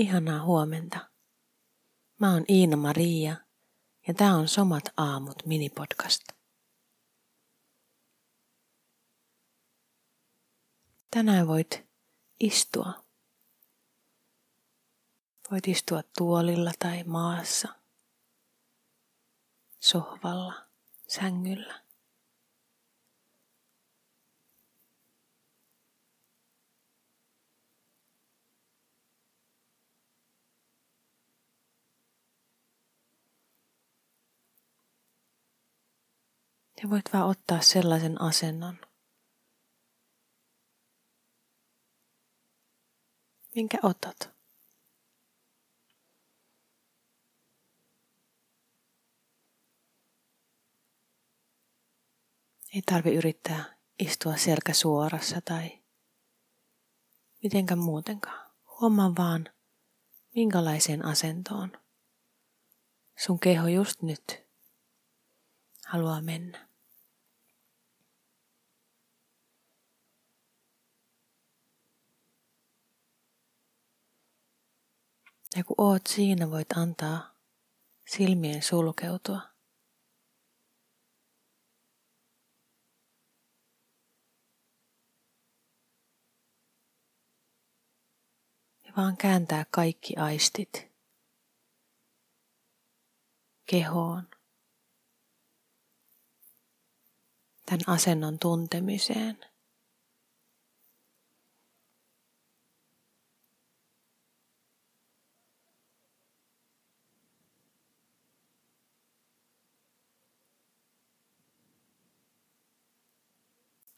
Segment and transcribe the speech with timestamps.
[0.00, 1.10] Ihanaa huomenta.
[2.20, 3.36] Mä oon Iina Maria
[4.08, 6.22] ja tää on Somat aamut minipodcast.
[11.10, 11.84] Tänään voit
[12.40, 13.04] istua.
[15.50, 17.68] Voit istua tuolilla tai maassa,
[19.80, 20.54] sohvalla,
[21.08, 21.89] sängyllä.
[36.82, 38.78] Ja voit vaan ottaa sellaisen asennon,
[43.54, 44.30] minkä otat.
[52.74, 53.64] Ei tarvi yrittää
[53.98, 55.82] istua selkä suorassa tai
[57.42, 58.50] mitenkään muutenkaan.
[58.80, 59.48] Huomaa vaan,
[60.34, 61.72] minkälaiseen asentoon
[63.16, 64.42] sun keho just nyt
[65.86, 66.69] haluaa mennä.
[75.56, 77.34] Ja kun oot siinä, voit antaa
[78.06, 79.40] silmien sulkeutua.
[88.86, 90.90] Ja vaan kääntää kaikki aistit
[93.66, 94.28] kehoon.
[97.66, 99.49] Tämän asennon tuntemiseen.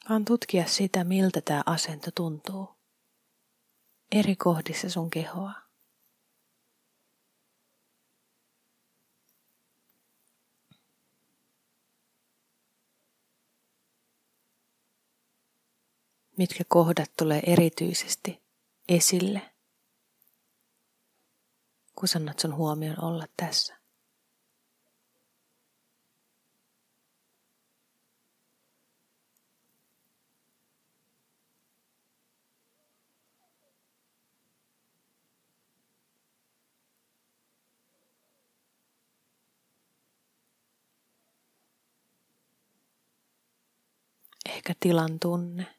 [0.09, 2.69] Vaan tutkia sitä, miltä tämä asento tuntuu
[4.13, 5.53] eri kohdissa sun kehoa.
[16.37, 18.43] Mitkä kohdat tulee erityisesti
[18.89, 19.55] esille,
[21.95, 23.82] kun sanot sun huomion olla tässä.
[44.63, 45.79] Ehkä tilan tunne.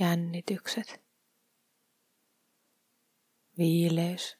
[0.00, 1.04] Jännitykset.
[3.58, 4.38] Viileys.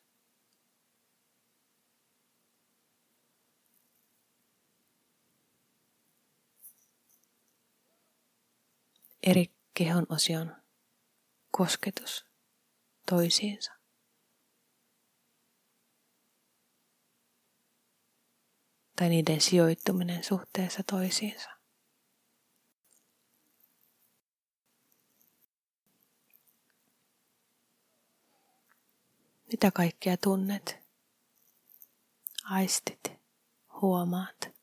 [9.23, 10.57] Eri kehon osion
[11.51, 12.27] kosketus
[13.11, 13.78] toisiinsa.
[18.99, 21.51] Tai niiden sijoittuminen suhteessa toisiinsa.
[29.53, 30.79] Mitä kaikkea tunnet,
[32.45, 33.13] aistit,
[33.83, 34.58] huomaat?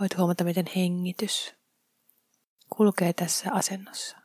[0.00, 1.54] Voit huomata, miten hengitys
[2.76, 4.16] kulkee tässä asennossa.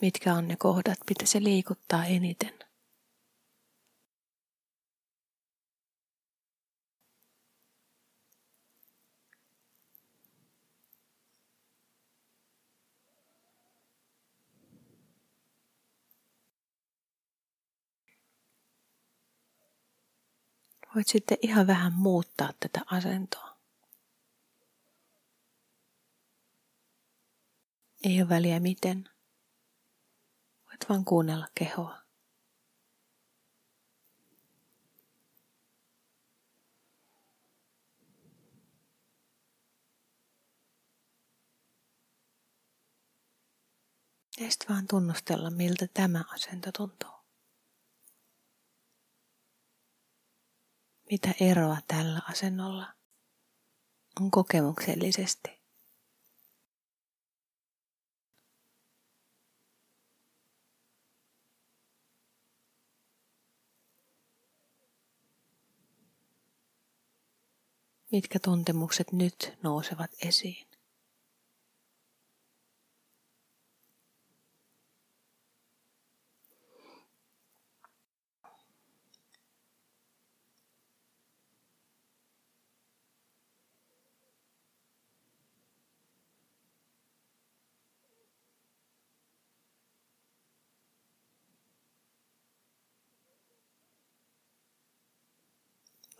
[0.00, 2.63] Mitkä on ne kohdat, mitä se liikuttaa eniten?
[20.94, 23.56] Voit sitten ihan vähän muuttaa tätä asentoa.
[28.04, 29.08] Ei ole väliä miten.
[30.66, 32.04] Voit vaan kuunnella kehoa.
[44.40, 47.13] Ja sitten vaan tunnustella, miltä tämä asento tuntuu.
[51.10, 52.86] Mitä eroa tällä asennolla
[54.20, 55.64] on kokemuksellisesti?
[68.12, 70.73] Mitkä tuntemukset nyt nousevat esiin?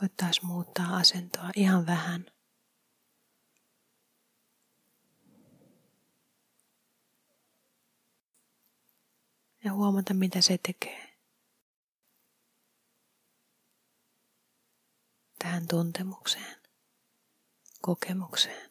[0.00, 2.26] Voit taas muuttaa asentoa ihan vähän.
[9.64, 11.14] Ja huomata, mitä se tekee.
[15.38, 16.56] Tähän tuntemukseen,
[17.82, 18.70] kokemukseen.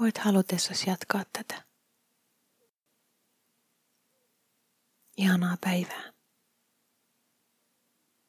[0.00, 1.62] Voit halutessasi jatkaa tätä.
[5.16, 6.13] Ihanaa päivää.